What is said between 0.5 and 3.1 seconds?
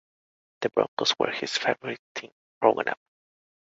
The Broncos were his favorite team growing up.